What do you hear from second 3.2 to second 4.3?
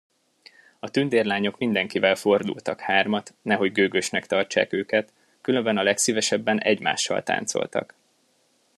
nehogy gőgösnek